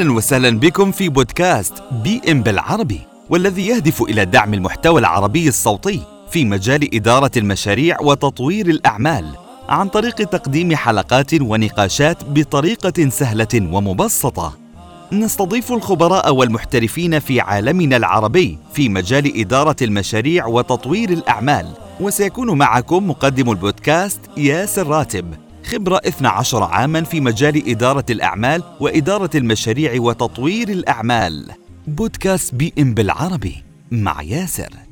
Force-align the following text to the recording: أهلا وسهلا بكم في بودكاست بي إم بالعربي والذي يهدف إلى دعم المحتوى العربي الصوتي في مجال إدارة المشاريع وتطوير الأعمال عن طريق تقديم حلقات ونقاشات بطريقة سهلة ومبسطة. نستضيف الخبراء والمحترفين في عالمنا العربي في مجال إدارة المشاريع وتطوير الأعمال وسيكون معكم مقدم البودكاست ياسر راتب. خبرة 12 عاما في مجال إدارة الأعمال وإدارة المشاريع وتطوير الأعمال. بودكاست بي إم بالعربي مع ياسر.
أهلا 0.00 0.12
وسهلا 0.12 0.58
بكم 0.58 0.92
في 0.92 1.08
بودكاست 1.08 1.74
بي 1.92 2.20
إم 2.30 2.42
بالعربي 2.42 3.00
والذي 3.30 3.66
يهدف 3.66 4.02
إلى 4.02 4.24
دعم 4.24 4.54
المحتوى 4.54 5.00
العربي 5.00 5.48
الصوتي 5.48 6.02
في 6.30 6.44
مجال 6.44 6.94
إدارة 6.94 7.30
المشاريع 7.36 7.96
وتطوير 8.00 8.66
الأعمال 8.66 9.24
عن 9.68 9.88
طريق 9.88 10.14
تقديم 10.14 10.76
حلقات 10.76 11.40
ونقاشات 11.40 12.24
بطريقة 12.24 13.08
سهلة 13.08 13.48
ومبسطة. 13.54 14.58
نستضيف 15.12 15.72
الخبراء 15.72 16.34
والمحترفين 16.34 17.18
في 17.18 17.40
عالمنا 17.40 17.96
العربي 17.96 18.58
في 18.72 18.88
مجال 18.88 19.40
إدارة 19.40 19.76
المشاريع 19.82 20.46
وتطوير 20.46 21.10
الأعمال 21.10 21.66
وسيكون 22.00 22.58
معكم 22.58 23.10
مقدم 23.10 23.50
البودكاست 23.50 24.20
ياسر 24.36 24.86
راتب. 24.86 25.49
خبرة 25.70 26.00
12 26.06 26.62
عاما 26.62 27.02
في 27.02 27.20
مجال 27.20 27.70
إدارة 27.70 28.04
الأعمال 28.10 28.62
وإدارة 28.80 29.30
المشاريع 29.34 30.00
وتطوير 30.00 30.68
الأعمال. 30.68 31.50
بودكاست 31.86 32.54
بي 32.54 32.72
إم 32.78 32.94
بالعربي 32.94 33.64
مع 33.90 34.22
ياسر. 34.22 34.89